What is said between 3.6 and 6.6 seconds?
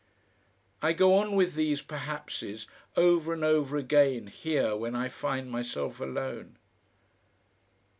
again here when I find myself alone....